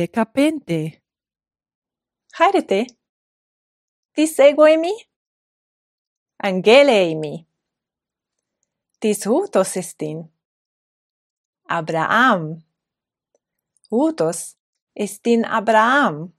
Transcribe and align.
decapente. 0.00 1.02
Hayrete. 2.38 2.86
Tis 4.14 4.38
egoemi? 4.38 4.94
Angeleimi. 6.46 7.34
Tis 9.00 9.26
hutos 9.26 9.76
estin. 9.76 10.18
Abraham. 11.68 12.42
Hutos 13.90 14.56
estin 14.94 15.44
Abraham. 15.44 16.32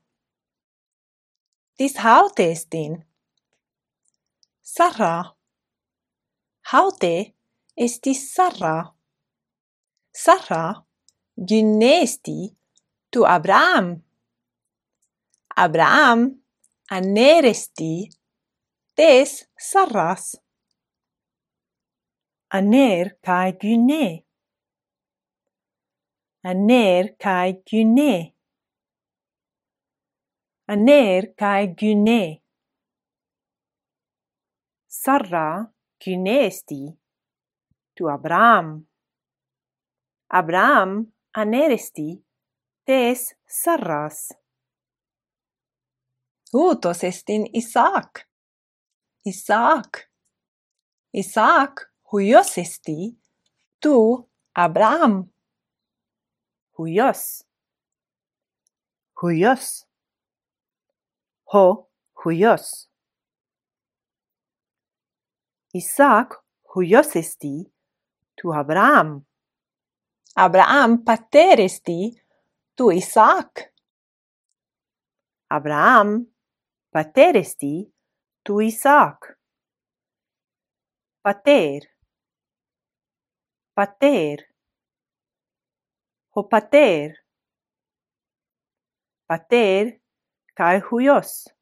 Tis 1.77 1.97
haute 2.03 2.51
estin. 2.51 2.93
Sarra. 4.61 5.15
Haute 6.71 7.35
estis 7.75 8.21
Sarra. 8.33 8.75
Sarra 10.23 10.63
gynesti 11.47 12.60
tu 13.11 13.27
Abraham. 13.27 13.99
Abraham 15.55 16.31
aneresti 16.87 18.07
tes 18.95 19.43
Sarras. 19.59 20.39
Aner 22.57 23.19
kai 23.25 23.51
gyne. 23.59 24.23
Aner 26.43 27.15
kai 27.19 27.59
gyne. 27.67 28.13
Aner 30.71 31.35
kai 31.35 31.63
gyne. 31.79 32.23
Sarra 34.87 35.67
gynesti 35.99 36.83
tu 37.95 38.07
Abraham. 38.07 38.67
Abraham 40.39 41.11
aneresti 41.35 42.30
tes 42.85 43.35
Sarras. 43.45 44.29
Utos 46.53 47.03
estin 47.03 47.47
Isaac. 47.53 48.27
Isaac. 49.25 50.09
Isaac 51.13 51.91
huios 52.11 52.57
esti 52.57 53.17
tu 53.79 54.29
Abraham. 54.53 55.31
Huios. 56.77 57.45
Huios. 59.21 59.87
Ho 61.53 61.89
huios. 62.23 62.89
Isaac 65.73 66.43
huios 66.75 67.15
esti 67.15 67.71
tu 68.35 68.53
Abraham. 68.53 69.25
Abraham 70.35 71.03
pater 71.03 71.59
esti 71.59 72.21
tu 72.81 72.89
Isaac. 72.89 73.71
Abraham 75.51 76.25
pater 76.89 77.35
esti 77.37 77.85
tu 78.43 78.59
Isaac. 78.59 79.37
Pater. 81.21 81.81
Pater. 83.75 84.37
Ho 86.33 86.43
pater. 86.49 87.21
Pater 89.29 90.01
kai 90.57 90.81
huios. 90.81 91.53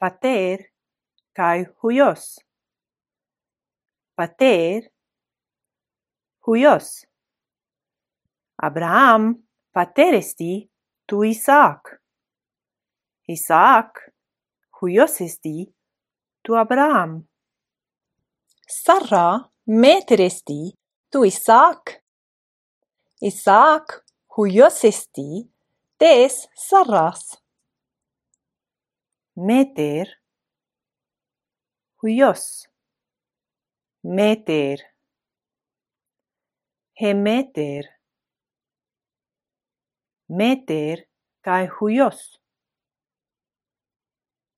Pater 0.00 0.72
kai 1.36 1.66
huios. 1.82 2.40
Pater 4.16 4.88
huios. 6.46 7.11
Abraham 8.62 9.34
pateresti 9.74 10.70
tu 11.06 11.24
Isaac. 11.24 11.98
Isaac 13.26 14.14
huios 14.80 15.20
esti 15.20 15.66
tu 16.42 16.54
Abraham. 16.56 17.26
Sarra 18.66 19.50
meteresti 19.66 20.72
tu 21.10 21.24
Isaac. 21.24 22.02
Isaac 23.20 24.04
huios 24.36 24.84
esti 24.84 25.30
tes 25.98 26.48
sarras. 26.54 27.42
Meter 29.34 30.22
huios. 32.02 32.68
Meter. 34.02 34.78
Hemeter 37.00 38.01
meter 40.38 40.96
kai 41.44 41.66
huios. 41.66 42.40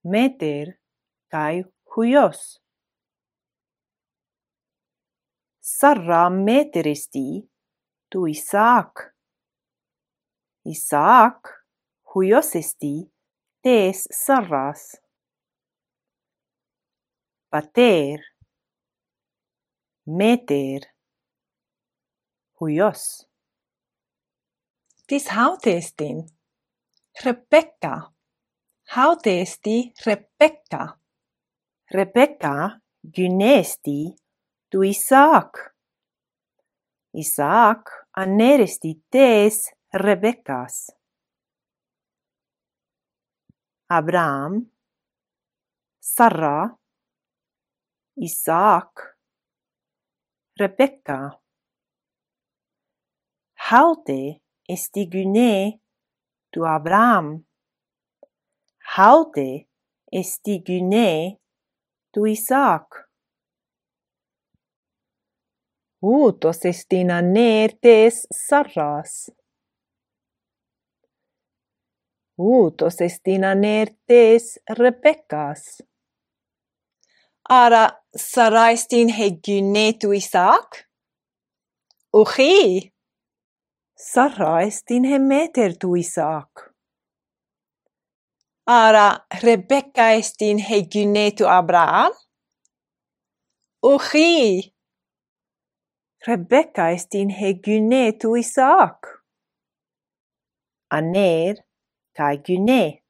Meter 0.05 0.79
kai 1.33 1.65
huios. 1.91 2.61
Sarra 5.61 6.31
meteristi 6.31 7.51
tu 8.09 8.27
Isaac. 8.27 8.93
Isaac 10.65 11.43
huiosesti 12.15 12.95
tes 13.63 14.07
sarras. 14.23 14.83
Pater 17.51 18.21
meter 20.07 20.81
huios. 22.61 23.34
Tis 25.07 25.27
haute 25.29 25.77
estin. 25.77 26.25
Rebecca. 27.25 28.11
Haute 28.97 29.41
esti 29.41 29.93
Rebecca. 30.07 30.99
Rebecca 31.91 32.81
günesti 33.03 34.15
du 34.73 34.83
Isaac. 34.83 35.75
Isaac 37.13 37.91
aneresti 38.17 38.95
tes 39.11 39.75
Rebeccas. 39.93 40.91
Abraham, 43.89 44.71
Sarah, 46.01 46.79
Isaac, 48.17 49.19
Rebecca. 50.59 51.43
Haute 53.71 54.44
Estigune 54.69 55.81
to 56.51 56.65
Abraham. 56.67 57.45
Haute 58.97 59.69
estigune 60.13 61.39
to 62.13 62.27
Isaac. 62.27 62.87
Utos 66.01 66.61
sestina 66.61 67.21
ner 67.21 67.79
tes 67.81 68.27
Saras. 68.31 69.31
Uto 72.37 72.91
sestina 72.91 73.55
ner 73.55 73.89
tes 74.07 74.59
Rebekas. 74.69 75.83
Ara 77.49 77.89
Sarai 78.17 78.77
steigune 78.77 79.99
to 79.99 80.13
Isaac. 80.13 80.89
Oghi 82.13 82.94
Sara 83.97 84.65
est 84.67 84.91
in 84.91 85.05
Hemeter 85.05 85.79
tu 85.79 85.97
Isaac. 85.97 86.51
Ara 88.67 89.25
Rebecca 89.31 90.17
est 90.17 90.43
in 90.43 90.59
Hegune 90.59 91.33
tu 91.37 91.45
Abraham? 91.45 92.11
Uchi! 93.83 94.75
Rebecca 96.27 96.93
est 96.93 97.15
in 97.15 97.29
Hegune 97.29 98.19
tu 98.19 98.37
Isaac. 98.37 98.99
Aner 100.91 101.55
kai 102.15 102.39
Gune. 102.39 103.01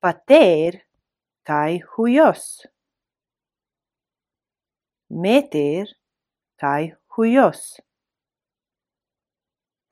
Pater 0.00 0.86
kai 1.44 1.82
Huios. 1.96 2.66
Meter 5.10 5.86
kai 6.58 6.94
Huios. 7.16 7.80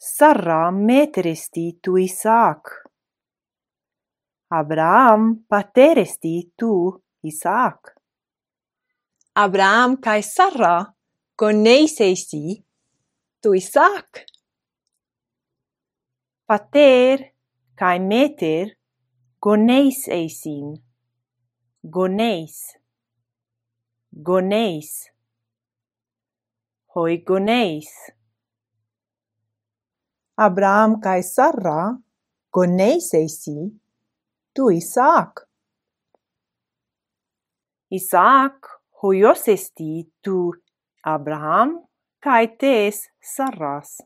Sarram 0.04 0.84
meteresti 0.84 1.78
tu 1.82 1.96
Isaac. 1.96 2.60
Abraham 4.50 5.46
pateresti 5.48 6.52
tu 6.58 7.02
Isaac. 7.22 7.80
Abraham 9.34 9.96
kai 9.96 10.20
Sarra 10.22 10.84
coneisesti 11.40 12.60
tu 13.40 13.54
Isaac. 13.54 14.28
Pater 16.46 17.18
kai 17.74 17.98
meter 17.98 18.76
goneis 19.40 20.08
eisin. 20.08 20.84
Goneis. 21.88 22.76
Goneis. 24.22 24.90
Hoi 26.94 27.16
goneis. 27.24 27.88
Abraham 30.36 30.98
kai 31.00 31.22
Sarra, 31.22 31.94
Goneisesi, 32.50 33.70
tu 34.52 34.70
Isaac. 34.70 35.46
Isaac 37.90 38.66
hoios 39.02 39.46
esti 39.46 40.02
tu 40.20 40.50
Abraham 41.04 41.86
kai 42.18 42.56
tes 42.58 43.06
Sarras. 43.22 44.02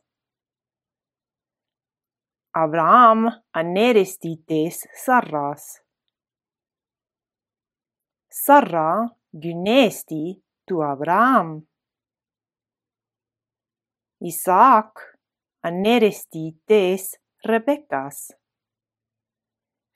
Abraham 2.53 3.25
aneresti 3.57 4.37
tes 4.45 4.85
Sarras. 4.93 5.81
Sarra 8.29 9.09
gynesti 9.33 10.43
tu 10.67 10.83
Abraham. 10.83 11.65
Isaac 14.21 15.18
aneresti 15.63 16.53
tes 16.67 17.17
Rebekkas. 17.45 18.33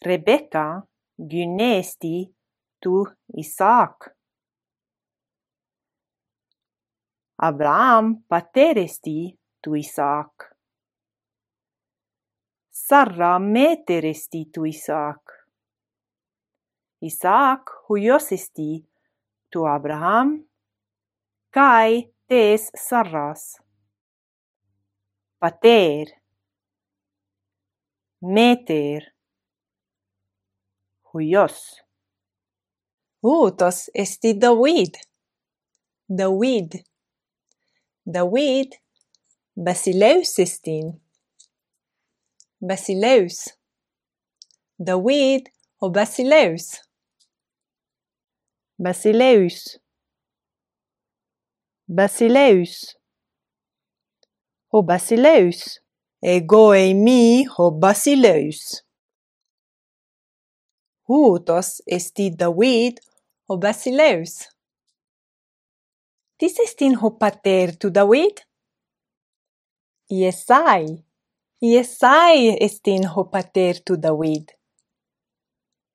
Rebekka 0.03 0.83
gynesti 1.19 2.35
tu 2.81 3.07
Isaac. 3.37 4.11
Abraham 7.37 8.23
pateresti 8.29 9.39
tu 9.63 9.75
Isaac. 9.75 10.51
Sarra 12.71 13.39
meteresti 13.39 14.51
tu 14.53 14.65
Isaac. 14.65 15.23
Isaac 17.03 17.71
huios 17.89 18.33
esti 18.33 18.87
tu 19.51 19.67
Abraham, 19.67 20.45
kai 21.51 22.15
tes 22.27 22.71
Sarras 22.75 23.62
pater 25.43 26.07
meter 28.21 29.13
huios. 31.03 31.83
Utos 33.21 33.91
esti 33.93 34.35
David 34.39 34.95
David 36.09 36.85
David 38.07 38.71
Basileus 39.57 40.39
estin. 40.39 41.03
Basileus. 42.61 43.59
David 44.79 45.51
o 45.81 45.91
Basileus. 45.91 46.81
Basileus. 48.79 49.81
Basileus 51.89 53.02
ho 54.73 54.83
basileus. 54.83 55.81
Ego 56.23 56.73
eimi 56.73 57.45
ho 57.45 57.71
basileus. 57.71 58.61
Utos 61.09 61.83
esti 61.87 62.31
David 62.31 63.01
ho 63.49 63.59
basileus. 63.59 64.49
Tis 66.39 66.57
estin 66.65 66.95
ho 67.01 67.11
pater 67.21 67.77
tu 67.77 67.91
David? 67.91 68.41
Iesai. 70.11 70.87
Iesai 71.63 72.57
estin 72.67 73.05
ho 73.13 73.27
pater 73.35 73.83
tu 73.85 73.97
David. 73.97 74.55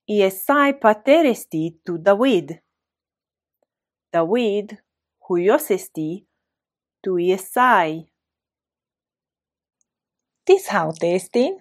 Iesai 0.07 0.77
pater 0.79 1.25
esti 1.25 1.63
tu 1.83 1.97
David. 1.97 2.53
David, 4.13 4.77
huios 5.27 5.71
esti, 5.71 6.25
tu 7.03 7.17
Iesai. 7.19 8.07
Dishautestin? 10.47 11.59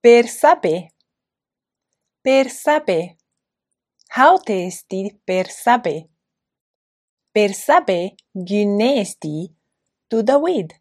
Per 0.00 0.26
sape. 0.26 0.94
Per 2.22 2.48
sape. 2.48 3.16
Hautesti 4.16 5.20
per 5.22 5.50
sape. 5.50 6.08
Per 7.30 7.52
sape 7.52 8.14
gynesti 8.32 9.54
to 10.08 10.22
David. 10.22 10.72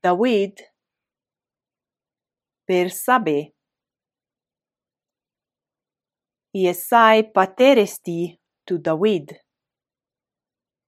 David 0.00 0.54
per 2.64 2.92
sape. 2.92 3.38
Iesai 6.54 7.28
pateresti 7.32 8.38
to 8.64 8.78
David. 8.78 9.34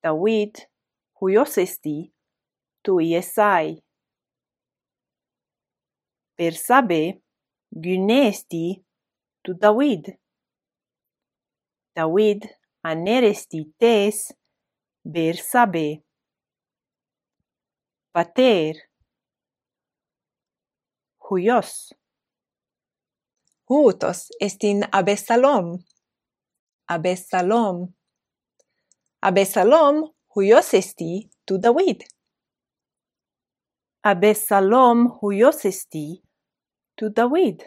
David 0.00 0.70
huiosesti 1.19 2.12
tu 2.82 3.00
esai. 3.00 3.82
Bersabe 6.37 7.23
gynesti 7.82 8.84
tu 9.43 9.55
David. 9.55 10.05
David 11.96 12.40
aneresti 12.82 13.61
tes 13.79 14.32
Bersabe. 15.05 16.02
Pater 18.12 18.75
Huios 21.25 21.93
Hutos 23.69 24.28
est 24.38 24.64
in 24.64 24.85
Abesalom. 24.93 25.78
Abesalom. 26.88 27.94
Abesalom 29.23 30.12
huios 30.35 30.75
esti 30.75 31.31
tu 31.46 31.58
David. 31.58 32.05
Abessalom 34.04 35.06
huios 35.20 35.64
esti 35.64 36.22
tu 36.96 37.08
David. 37.10 37.62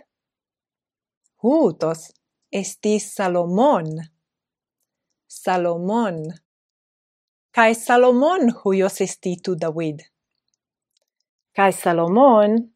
Hutos 1.42 2.12
estis 2.52 3.16
Salomon. 3.16 3.86
Salomon. 5.28 6.18
Kai 7.52 7.74
Salomon 7.74 8.52
huios 8.52 9.00
esti 9.02 9.38
tu 9.44 9.56
David. 9.56 10.04
Kai 11.56 11.72
Salomon 11.72 12.76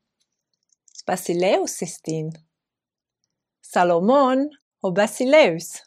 Basileus 1.05 1.81
estin. 1.81 2.31
Salomon 3.61 4.49
o 4.81 4.91
Basileus. 4.93 5.83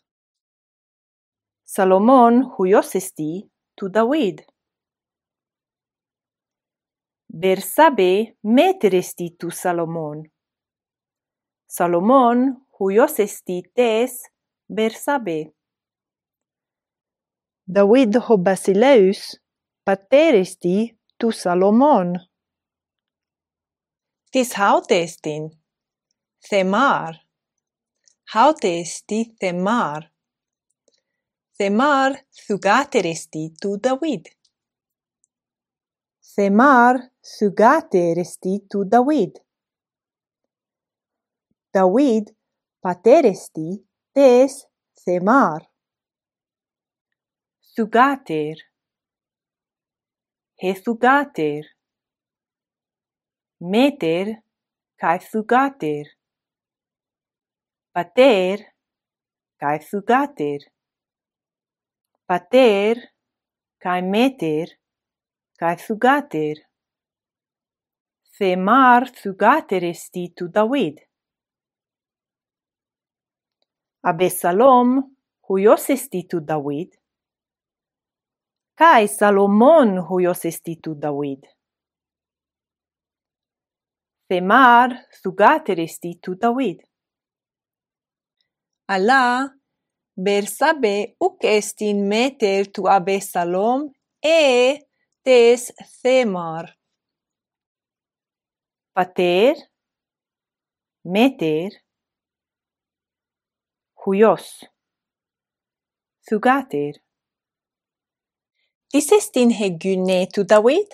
Salomon 1.64 2.44
huios 2.58 2.94
esti 2.96 3.50
tu 3.76 3.88
David. 3.88 4.51
Bersabe 7.34 8.36
meter 8.42 8.94
esti 8.94 9.36
tu 9.38 9.48
Salomon. 9.50 10.22
Salomon 11.66 12.66
huios 12.78 13.18
esti 13.18 13.62
tes 13.74 14.28
Bersabe. 14.68 15.54
David 17.64 18.18
ho 18.26 18.36
Basileus 18.36 19.40
pater 19.82 20.34
esti 20.34 20.92
tu 21.16 21.32
Salomon. 21.32 22.12
Tis 24.30 24.52
haute 24.52 25.00
estin, 25.00 25.48
themar. 26.50 27.16
Haute 28.34 28.74
esti 28.82 29.24
themar. 29.40 30.12
Themar 31.56 32.12
thugater 32.44 33.06
esti 33.06 33.54
tu 33.58 33.78
David. 33.80 34.28
Semar 36.34 37.12
sugate 37.20 38.14
restitu 38.14 38.84
David. 38.88 39.36
David 41.70 42.34
pateresti 42.80 43.84
tes 44.14 44.66
Semar. 44.94 45.60
Sugater. 47.60 48.56
Hesugater. 50.56 51.64
Meter 53.60 54.26
kai 54.96 55.18
sugater. 55.20 56.06
Pater 57.92 58.58
kai 59.60 59.78
sugater. 59.80 60.60
Pater 62.26 62.96
kai 63.82 64.00
meter 64.00 64.80
cae 65.62 65.76
fugater. 65.78 66.56
Themar 68.36 69.06
fugater 69.22 69.84
esti 69.84 70.24
tu 70.36 70.48
David. 70.48 70.96
Abesalom 74.10 74.88
huios 75.46 75.86
esti 75.94 76.26
tu 76.26 76.40
David. 76.40 76.90
Kai 78.74 79.06
Salomon 79.06 80.00
huios 80.08 80.44
esti 80.50 80.80
tu 80.82 80.96
David. 80.98 81.46
Themar 84.26 84.90
fugater 85.22 85.78
esti 85.78 86.18
tu 86.18 86.34
David. 86.34 86.82
Alla 88.90 89.46
Bersabe 90.14 91.14
uc 91.20 91.44
estin 91.44 92.08
meter 92.08 92.66
tu 92.74 92.82
Abesalom 92.86 93.92
e 94.18 94.90
tes 95.24 95.72
themar. 96.02 96.76
Pater, 98.94 99.56
meter, 101.04 101.70
huios, 103.94 104.66
thugater. 106.26 107.00
This 108.92 109.10
estin 109.12 109.50
hegune 109.50 110.26
tu 110.32 110.44
David? 110.44 110.88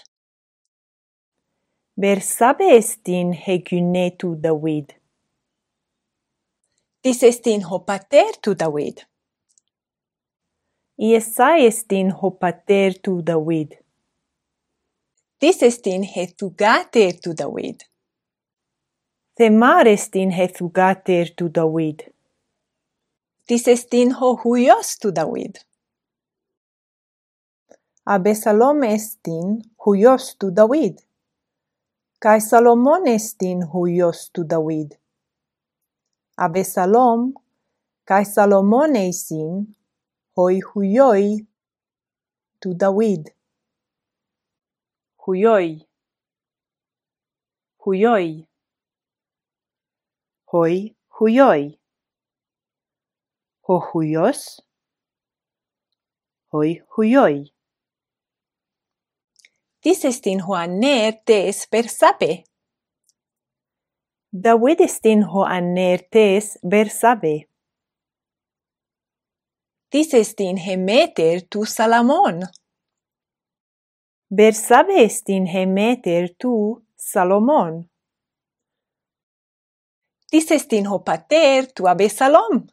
Bersabe 1.96 2.76
estin 2.76 3.32
hegune 3.32 4.16
tu 4.16 4.36
David. 4.36 4.94
This 7.02 7.22
estin 7.22 7.62
ho 7.62 7.80
pater 7.80 8.36
tu 8.40 8.54
David. 8.54 9.02
Iesa 10.96 11.56
estin 11.58 12.10
ho 12.10 12.30
pater 12.30 12.94
tu 13.02 13.22
David. 13.22 13.87
Tisestin 15.40 16.02
hetugate 16.02 17.12
tu 17.22 17.32
David. 17.32 17.80
Themarestin 19.36 20.30
hethugater 20.30 21.26
tu 21.36 21.48
David. 21.54 22.00
Tisestin 23.46 24.12
ho 24.12 24.36
huios 24.36 24.98
tu 24.98 25.12
David. 25.12 25.62
Abesalom 28.06 28.82
estin 28.82 29.62
huios 29.86 30.34
tu 30.38 30.50
David. 30.50 30.98
Kai 32.18 32.40
Salomon 32.40 33.06
estin 33.06 33.62
huios 33.72 34.30
tu 34.32 34.42
David. 34.44 34.98
Abesalom 36.36 37.32
kai 38.04 38.24
Salomon 38.24 38.96
eisin 38.96 39.76
hoi 40.36 40.60
huioi 40.60 41.46
tu 42.60 42.74
David 42.74 43.37
huioi. 45.28 45.88
Huioi. 47.84 48.48
Hoi 50.52 50.96
huioi. 51.20 51.80
Ho 53.68 53.80
huios. 53.80 54.62
Hoi 56.52 56.82
huioi. 56.96 57.52
Tisestin 59.80 60.40
hoannertes 60.40 61.68
per 61.70 61.88
sape. 61.88 62.44
Dawidestin 64.44 65.26
hoannertes 65.32 66.58
ber 66.70 66.88
estin 70.14 70.56
he 70.56 70.72
hemeter 70.72 71.40
tu 71.50 71.64
salamon. 71.64 72.42
Bersabestin 74.30 75.46
Hemeter 75.46 76.28
tu 76.38 76.84
Salomon. 76.96 77.88
Disestin 80.32 80.84
hopater 80.84 81.72
tu 81.72 81.88
abesalom. 81.88 82.66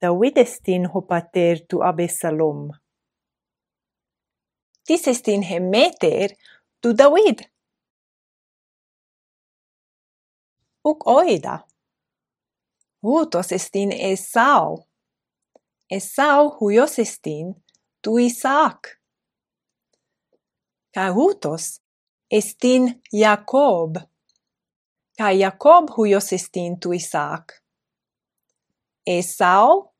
Davidestin 0.00 0.84
hopater 0.86 1.66
tu 1.68 1.82
abesalom. 1.82 2.70
Disestin 4.88 5.42
Hemeter 5.42 6.30
tu 6.80 6.94
David. 6.94 7.50
Uc 10.84 11.06
oida. 11.06 11.66
Utos 13.02 13.52
estin 13.52 13.90
Esau. 13.90 14.86
Esau 15.90 16.54
huios 16.60 16.98
estin 16.98 17.64
tu 18.00 18.18
Isaac 18.18 19.03
autos 21.02 21.80
estin 22.30 23.02
Jacob, 23.12 23.96
Ca 25.16 25.32
Jacob 25.32 25.90
huios 25.96 26.32
estin 26.32 26.80
tu 26.80 26.92
Isaac. 26.92 27.62
Esau, 29.06 29.92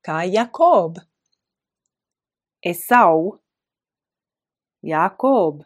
ca 0.00 0.22
Jacob. 0.26 0.98
Esau, 2.62 3.40
Jacob. 4.80 5.64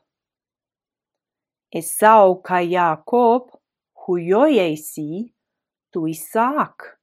Esau 1.71 2.41
ca 2.43 2.63
Jacob 2.63 3.51
huioiesi 3.95 5.35
tu 5.93 6.07
Isaac. 6.07 6.99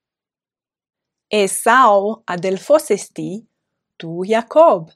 Esau 1.30 2.24
adelfos 2.26 2.90
esti 2.90 3.48
tu 3.98 4.24
Jacob. 4.26 4.90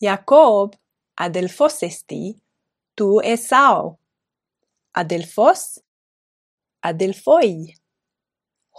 Jacob 0.00 0.76
Adelfos 1.16 1.82
esti, 1.82 2.40
tu 2.96 3.20
Esau. 3.20 3.98
Adelfos, 4.94 5.80
Adelfoi. 6.82 7.74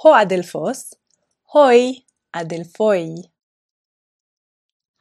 Ho 0.03 0.13
Adelfos, 0.13 0.95
hoi 1.53 2.05
Adelfoi. 2.33 3.29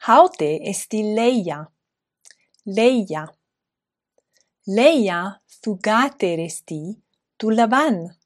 Haute 0.07 0.61
esti 0.71 1.03
Leia. 1.15 1.67
Leia. 2.67 3.27
Leia 4.67 5.41
thugater 5.63 6.41
esti 6.41 7.03
tu 7.39 7.51
Laban. 7.51 8.17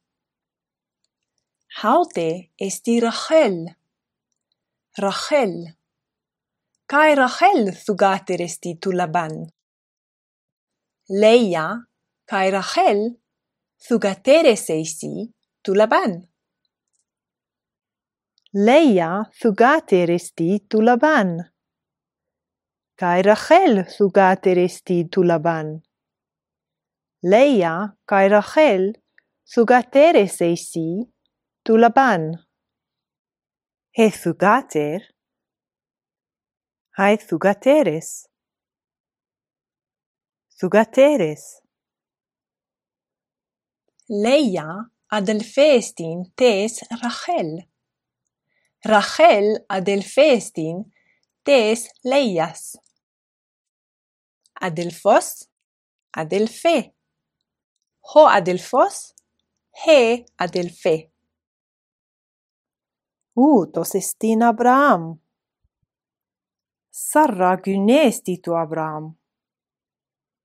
Haute 1.83 2.51
esti 2.59 3.01
Rachel. 3.01 3.77
Rachel 4.99 5.76
cae 6.87 7.15
Rachel 7.15 7.75
sugate 7.75 8.37
restitu 8.37 8.93
Laban. 8.93 9.33
Leia 11.09 11.67
cae 12.25 12.51
Rachel 12.51 13.21
sugatere 13.77 14.57
seisi 14.57 15.35
tu 15.63 15.75
Laban. 15.75 16.23
Leia 18.53 19.29
sugate 19.33 20.07
resti 20.07 20.67
tu 20.69 20.81
Laban. 20.81 21.37
Cae 22.95 23.23
Rachel 23.23 23.85
sugate 23.89 24.55
resti 24.55 25.09
tu 25.11 25.23
Laban. 25.23 25.83
Leia 27.23 27.97
cae 28.07 28.29
Rachel 28.29 28.93
sugatere 29.45 30.29
seisi 30.29 31.03
tu 31.65 31.77
Laban. 31.77 32.47
He 33.91 34.11
sugater 34.11 35.16
Hai 36.99 37.19
thugateres. 37.19 38.27
Thugateres. 40.59 41.61
Leia 44.09 44.69
adelfestin 45.13 46.33
tes 46.35 46.81
Rachel. 47.03 47.51
Rachel 48.83 49.67
adelfestin 49.69 50.91
tes 51.45 51.91
Leias. 52.03 52.79
Adelfos, 54.55 55.51
adelfe. 56.17 56.95
Ho 58.09 58.27
adelfos, 58.27 59.13
he 59.85 60.25
adelfe. 60.39 61.11
U, 63.35 63.61
uh, 63.61 63.67
tosestin 63.67 64.41
Abraham. 64.43 65.26
Sarra 66.99 67.57
gynesti 67.61 68.41
tu 68.41 68.55
Abraham. 68.57 69.13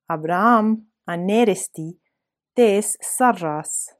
Abraham 0.08 0.92
aneresti 1.08 2.02
tes 2.54 2.98
sarras. 3.00 3.96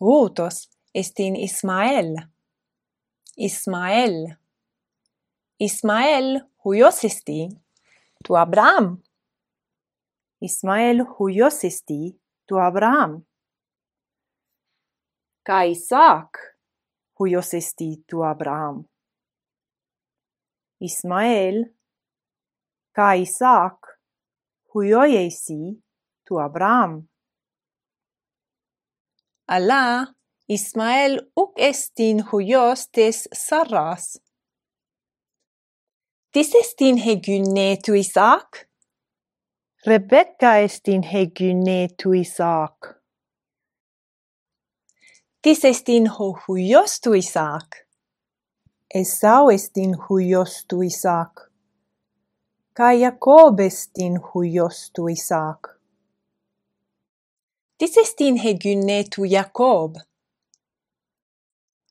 Utos 0.00 0.70
est 0.94 1.20
in 1.20 1.36
Ismael. 1.36 2.14
Ismael. 3.36 4.38
Ismael 5.58 6.40
huios 6.64 7.04
esti 7.04 7.48
tu 8.24 8.36
Abraham. 8.36 8.96
Ismael 10.40 11.04
huios 11.18 11.64
esti 11.64 12.16
tu 12.46 12.56
Abraham. 12.56 13.20
Ca 15.44 15.64
Isaac 15.64 16.56
huios 17.18 17.52
esti 17.52 18.04
tu 18.08 18.24
Abraham. 18.24 18.89
Ismael, 20.80 21.64
ca 22.96 23.12
Isaac, 23.14 23.78
huioiesi 24.72 25.76
tu 26.24 26.40
Abraham. 26.40 27.08
Ala 29.46 30.14
Ismael 30.48 31.18
uc 31.36 31.52
estin 31.60 32.22
huios 32.30 32.86
tes 32.88 33.28
Sarras. 33.32 34.16
Tis 36.32 36.54
estin 36.54 36.96
hegyne 36.96 37.76
tu 37.84 37.92
Isaac? 37.94 38.64
Rebecca 39.86 40.56
estin 40.64 41.02
hegyne 41.02 41.88
tu 41.98 42.14
Isaac. 42.14 42.96
Tis 45.42 45.64
estin 45.64 46.06
ho 46.06 46.32
huios 46.46 47.00
tu 47.00 47.14
Isaac. 47.14 47.89
Esau 48.92 49.50
estin 49.50 49.92
huios 49.94 50.64
tu 50.66 50.82
Isaac. 50.82 51.46
Ca 52.74 52.88
Jacob 52.92 53.60
estin 53.60 54.16
huios 54.18 54.90
tu 54.92 55.08
Isaac. 55.08 55.68
Dis 57.78 57.96
estin 57.96 58.36
he 58.42 58.54
gynne 58.54 59.04
tu 59.08 59.22
Jacob. 59.24 59.94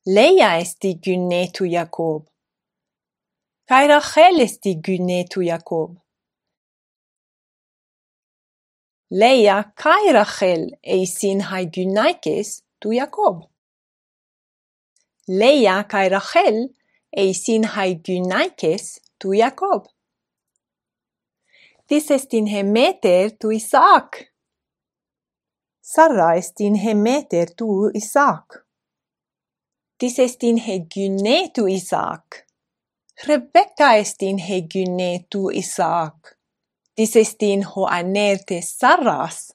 Leia 0.05 0.57
esti 0.59 0.99
gynne 0.99 1.47
tu 1.53 1.69
Jacob. 1.71 2.25
Kai 3.65 3.87
Rachel 3.87 4.41
esti 4.41 4.73
gynne 4.75 5.23
tu 5.29 5.41
Jacob. 5.41 5.95
Leia 9.09 9.63
kai 9.73 10.11
Rachel 10.11 10.67
eisin 10.83 11.47
hai 11.47 11.63
gynnaikes 11.65 12.61
tu 12.81 12.91
Jacob. 12.91 13.47
Leia 15.29 15.77
kai 15.87 16.09
Rachel 16.09 16.59
eisin 17.17 17.63
hai 17.63 17.95
gynaikes 18.05 18.99
tu 19.19 19.33
Jacob. 19.33 19.85
Tis 21.87 22.11
estin 22.11 22.45
Hemeter 22.45 23.31
tu 23.39 23.51
Isaac. 23.51 24.29
Sarra 25.81 26.35
estin 26.35 26.75
Hemeter 26.75 27.47
tu 27.57 27.89
Isaac. 27.93 28.45
Tis 29.97 30.19
estin 30.19 30.57
he 30.57 30.79
Hegune 30.79 31.51
tu 31.53 31.67
Isaac. 31.67 32.45
Rebecca 33.27 33.95
estin 33.95 34.37
he 34.37 34.61
Hegune 34.61 35.25
tu 35.29 35.49
Isaac. 35.49 36.37
Tis 36.95 37.15
estin 37.15 37.63
ho 37.63 37.85
Hoanerte 37.85 38.61
Sarras. 38.61 39.51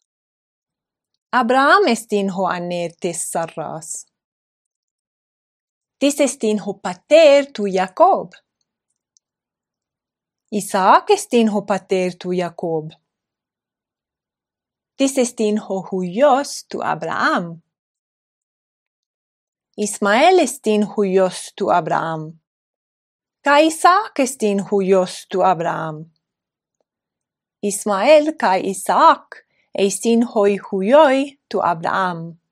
Abraham 1.32 1.86
estin 1.88 2.30
Hoanerte 2.30 3.12
Sarras. 3.14 4.06
This 6.04 6.36
ho 6.60 6.74
pater 6.74 7.46
tu 7.50 7.66
Jacob. 7.66 8.34
Isaac 10.52 11.08
estin 11.08 11.48
ho 11.48 11.62
pater 11.62 12.18
tu 12.18 12.34
Jacob. 12.34 12.92
This 14.98 15.16
ho 15.66 15.82
huios 15.88 16.66
tu 16.68 16.82
Abraham. 16.82 17.62
Ismael 19.78 20.40
estin 20.40 20.84
huios 20.84 21.54
tu 21.56 21.70
Abraham. 21.70 22.38
Ca 23.42 23.60
Isaac 23.60 24.18
estin 24.18 24.60
huios 24.60 25.26
tu 25.30 25.42
Abraham. 25.42 26.12
Ismael 27.62 28.36
ca 28.36 28.56
Isaac 28.56 29.46
estin 29.72 30.22
hoi 30.22 30.58
huioi 30.58 31.38
tu 31.48 31.62
Abraham. 31.62 32.43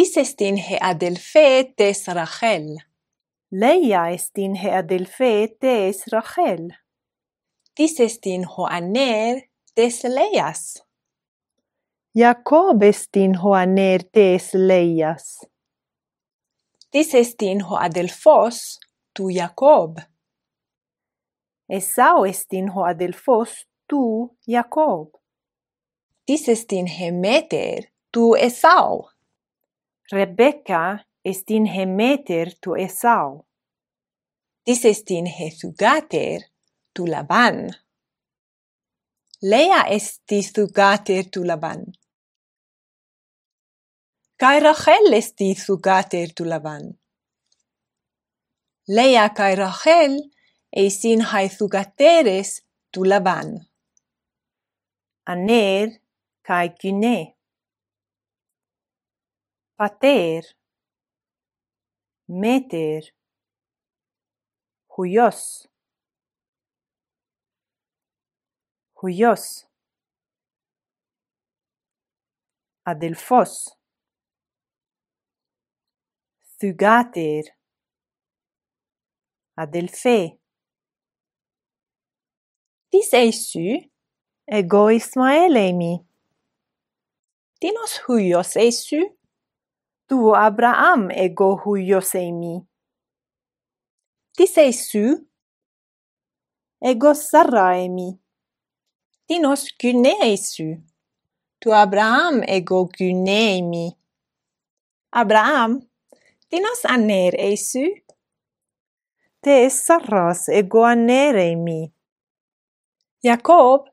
Tis 0.00 0.16
estin 0.16 0.56
he 0.56 0.78
Adelfe 0.80 1.74
tes 1.76 2.06
Rachel. 2.08 2.78
Leia 3.52 4.06
estin 4.14 4.54
he 4.54 4.70
Adelfe 4.70 5.58
tes 5.60 6.06
Rachel. 6.12 6.70
Tis 7.76 8.00
estin 8.00 8.46
Joaner 8.48 9.42
tes 9.74 10.04
Leias. 10.04 10.62
Jacob 12.16 12.82
estin 12.82 13.36
Joaner 13.42 14.00
tes 14.14 14.54
Leias. 14.54 15.44
Tis 16.90 17.14
estin 17.14 17.60
ho 17.60 17.76
Adelfos 17.76 18.78
tu 19.12 19.28
Jacob. 19.28 20.00
Esau 21.68 22.24
estin 22.24 22.72
ho 22.72 22.88
Adelfos 22.88 23.66
tu 23.86 24.02
Jacob. 24.48 25.12
Tis 26.24 26.48
estin 26.48 26.86
he 26.86 27.12
Meter 27.12 27.92
tu 28.10 28.34
Esau. 28.34 29.10
Rebecca 30.12 31.06
estin 31.24 31.66
hemeter 31.66 32.48
tu 32.62 32.74
Esau. 32.74 33.46
Tis 34.64 34.84
estin 34.84 35.26
hezugater 35.26 36.40
tu 36.94 37.06
Laban. 37.06 37.70
Lea 39.42 39.84
estis 39.96 40.50
zugater 40.56 41.24
tu 41.32 41.44
Laban. 41.46 41.84
Kai 44.36 44.58
Rachel 44.60 45.12
estis 45.12 45.66
zugater 45.66 46.34
tu 46.34 46.44
Laban. 46.44 46.90
Lea 48.88 49.28
kai 49.28 49.54
Rachel 49.54 50.18
estin 50.72 51.20
hezugateres 51.30 52.66
tu 52.92 53.04
Laban. 53.04 53.60
Aner 55.26 56.00
kai 56.42 56.68
Gune 56.80 57.39
pater 59.80 60.44
meter 62.28 63.02
huyos 64.94 65.68
huyos 69.00 69.44
adelfos 72.84 73.52
thugater 76.58 77.44
adelfe. 79.56 80.18
Dis 82.92 83.14
eisu 83.14 83.64
ego 84.46 84.90
Ismaelemi. 84.90 86.04
Dinos 87.60 87.92
huios 88.04 88.56
eisu 88.56 89.19
tu 90.10 90.34
Abraham 90.34 91.06
ego 91.14 91.54
huiosemi. 91.62 92.58
Ti 94.34 94.46
sei 94.46 94.72
su? 94.72 95.04
Ego 96.82 97.12
sarraemi. 97.14 98.08
Ti 99.26 99.38
nos 99.38 99.68
kynei 99.78 100.34
su. 100.36 100.66
Tu 101.62 101.70
Abraham 101.70 102.42
ego 102.42 102.88
kyneimi. 102.90 103.86
Abraham, 105.14 105.78
ti 106.48 106.58
nos 106.58 106.82
aner 106.84 107.38
esu? 107.38 107.86
Te 109.40 109.70
sarras 109.70 110.48
ego 110.48 110.82
anereimi. 110.90 111.86
Jacob, 113.22 113.86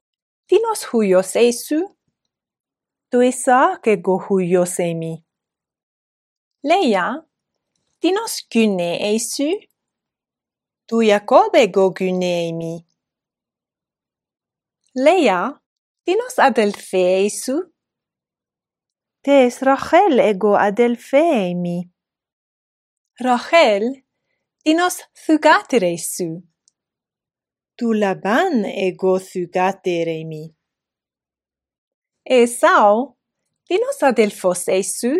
ti 0.47 0.57
nos 0.65 0.81
huios 0.89 1.35
esu? 1.35 1.79
Tu 3.11 3.21
Isaac 3.21 3.85
ego 3.85 4.17
huiosemi. 4.17 5.26
Leia, 6.69 7.23
dinos 8.01 8.41
güne 8.53 8.97
eisü? 9.09 9.51
Tuya 10.87 11.25
kobe 11.25 11.65
go 11.65 11.93
güneimi? 11.93 12.85
Leia, 14.95 15.61
dinos 16.07 16.39
adelfe 16.39 16.97
eisu? 16.97 17.73
Tes 19.23 19.61
Rachel 19.61 20.19
ego 20.19 20.55
adelfeimi. 20.57 21.79
Rachel, 23.23 24.03
dinos 24.65 24.97
thugater 25.25 25.83
eisu? 25.83 26.43
Tu 27.77 27.93
Laban 27.93 28.65
ego 28.65 29.19
thugateremi. 29.19 30.43
Esau, 32.25 33.15
dinos 33.69 34.03
adelfos 34.03 34.67
eisu, 34.67 35.13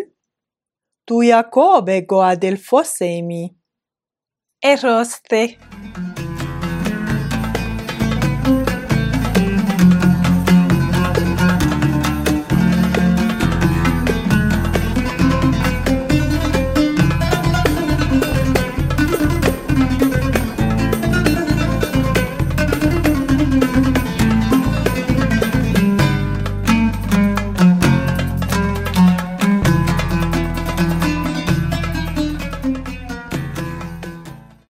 tu 1.08 1.22
Jacobe 1.22 2.04
Goa 2.04 2.36
del 2.36 2.58
Fossemi. 2.58 3.50
Eroste. 4.60 5.56